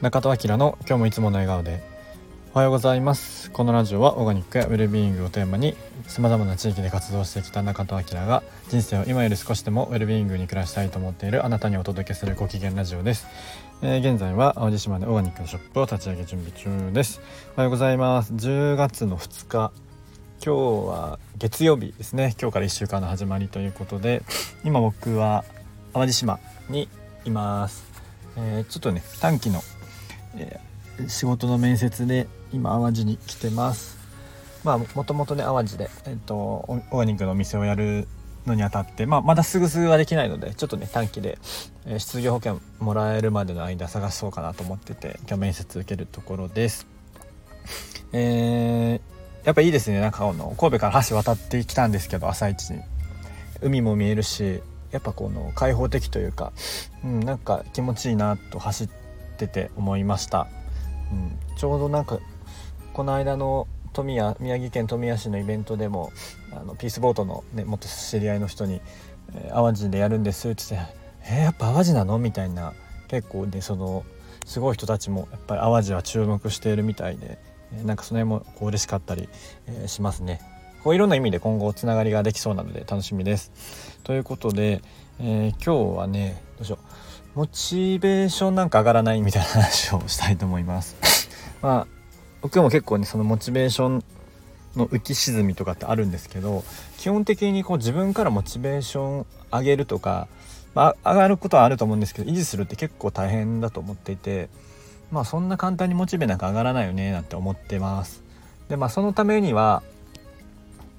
[0.00, 1.82] 中戸明の今日もいつもの笑顔で。
[2.54, 3.50] おはようございます。
[3.50, 5.76] このラジオはオーガニックやウェルビーイングをテーマに
[6.06, 13.26] 様々な地域で活動してきた中戸明が人生を今より少しでもウェルビーイングに暮らしたいと思っているあなたにお届けするご機嫌ラジオです、
[13.82, 17.20] えー、現在は淡路島でオーガニックのショップを立ち上げ準備中です。
[17.56, 18.32] おはようございます。
[18.32, 19.70] 10月の2日。
[20.42, 22.34] 今日は月曜日ですね。
[22.40, 24.22] 今日から1週間の始まりということで
[24.64, 25.44] 今僕は
[25.92, 26.40] 淡路島
[26.70, 26.88] に
[27.26, 27.84] います、
[28.38, 29.60] えー、ちょっとね短期の、
[30.36, 33.98] えー、仕事の面接で今淡路に来てます。
[34.64, 38.06] まあもともとね淡路で、えーと、オーガニックのお店をやる
[38.46, 41.38] のにあたって、まあ、まだすぐすぐはできないのでちょっとね短期で、
[41.86, 46.86] えー、失業保険もらえるまでの間探そうかなと思ってて今日面接受けるところです。
[48.12, 52.82] えーやっぱいいですねなんかこの神戸から橋渡ってきたんですけど朝一に。
[53.62, 56.52] 海も見えるしやっぱこの開放的というか、
[57.04, 58.99] うん、なんか気持ちいいなと走って
[59.48, 60.48] て思いました、
[61.12, 62.18] うん、ちょうどなんか
[62.92, 66.12] この間の富谷宮城県富谷市のイベントでも
[66.52, 68.80] あのピースボートの、ね、元知り合いの人に
[69.34, 72.72] 「えー、淡路でやるんです」って言って「えー、やっぱ淡路なの?」みたいな
[73.08, 74.04] 結構ねその
[74.46, 77.38] すごい人たちもやっぱり淡路は注目しているみたいで
[77.84, 79.28] なんかその辺もこう嬉しかったり、
[79.68, 80.40] えしますね。
[80.82, 83.52] こういろんな意味で今後つながりができそうなので楽しみです。
[84.02, 84.82] ということで、
[85.20, 86.84] えー、今日はねどうしよう
[87.34, 90.96] モチベーションなんか上がらないみたいな話をしたいと思います。
[91.62, 91.86] まあ
[92.42, 94.04] 僕も結構ねそのモチベーション
[94.76, 96.64] の浮き沈みとかってあるんですけど
[96.96, 100.28] 基本的にこう自分からモチベーション上げるとか、
[100.74, 104.48] まあ、上がることはあると思うんですけど維持するって結構大変だと思っていて
[105.10, 108.22] まあそんな簡単にモチベなんか上がらないよねなんて思ってます
[108.68, 109.82] でまあそのためには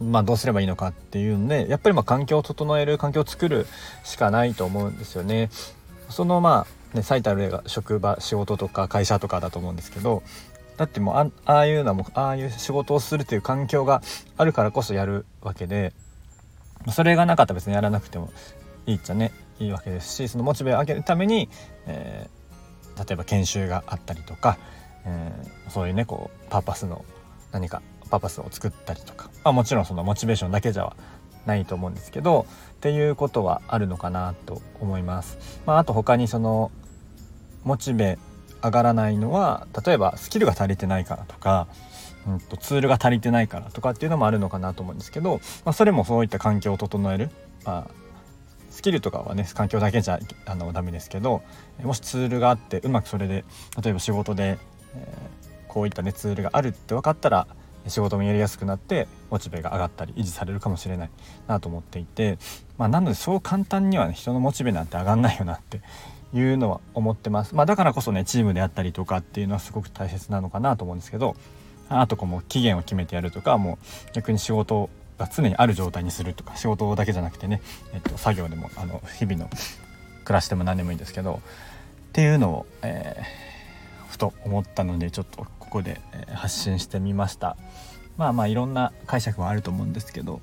[0.00, 3.66] まあどうすればいいのかっていうのでやっぱりまあ環境を整える環境を作る
[4.04, 5.50] しかないと思うんですよね
[6.08, 10.22] そのまあね最たる例が職場仕事とか会社とかだと思うんですけど
[10.76, 14.02] だってもうああいうのもああいう仕事をするという環境が
[14.36, 15.92] あるからこそやるわけで
[16.92, 18.30] それがなかったら別にやらなくても
[18.86, 21.48] いいっちゃねいいわけですしそのモチベを上げるために、
[21.86, 22.36] えー
[22.96, 24.58] 例えば研修があったりとか、
[25.04, 27.04] えー、そういうねこうパーパスの
[27.52, 30.96] 何かパーパスを作ったりとか、まあ、もちろんそのモチベーションだけじゃ
[31.46, 35.60] ないと思うんですけどっていうことはあるのかなと思います。
[35.64, 36.70] まあ、あと他にその
[37.64, 38.18] モチベ
[38.62, 41.66] 上がらないのは例えばスキルが足りてないからとか、
[42.26, 47.30] うんと、ツールが足りてないからとかっていうのもあるのかなと思うんですけど、まあ、それもそういった環境を整える、
[47.64, 47.90] まあ、
[48.70, 51.42] スキルとかはね環境だけじゃあのダメですけど
[51.82, 53.44] もしツールがあってうまくそれで
[53.82, 54.58] 例えば仕事で、
[54.94, 57.46] えー、こういったねツールがあるって分かったら
[57.88, 61.10] 仕事もやりやすくなってモチベが上がったり維持されるかもしれない
[61.46, 62.38] なと思っていて、
[62.78, 65.80] まあ、なのでそう簡単には、ね、人のモチベなんて上がんないよなって
[66.34, 71.36] いうのは思ってます、まあ、だからこそねチームであったりとかっていうのはすごく大切なのかなと思うんですけど
[71.88, 77.62] あとこうもう期限を決めてやるとかもう逆に仕事が常にある状態にするとか仕事だけじゃなくてね、
[77.94, 79.48] えっと、作業でもあの日々の
[80.24, 81.40] 暮らしでも何でもいいんですけど
[82.08, 86.00] っていうのを、えー、ふと思ったのでちょっとここで、
[86.34, 87.56] 発信してみました。
[88.16, 90.40] まあまあいろんな解釈はあると思うんですけど、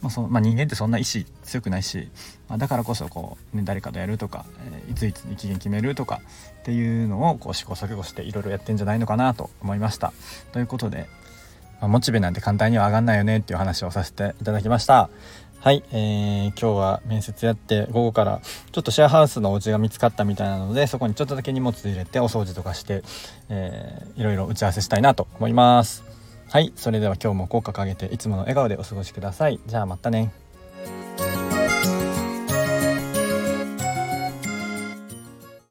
[0.00, 2.08] まあそのまあ、人間ってそんな意志強くないし、
[2.48, 4.46] まあ、だからこそこう、ね、誰かとやるとか、
[4.88, 6.22] え、いついつに期限決めるとか
[6.60, 10.12] っていうのをこう試行錯誤していろいろやってんじゃないのかなと思いました。
[10.52, 11.08] ということで
[11.80, 15.10] まあ、モチベなんて簡単には上がんないよねっていう話をさせていただきました。
[15.62, 18.40] はい、えー、今日は面接やって午後から
[18.72, 23.02] ちょっとシェアハウスのお家が見つかったみたいなのでそこにちょっとだけ荷物入れてお掃除とかして、
[23.50, 26.02] えー、いろいろ打ち合わせしたいなと思います。
[26.48, 29.60] はいそれでは今日も効果掲げていつもの笑顔でお過ごしください。
[29.66, 30.32] じゃあまたね。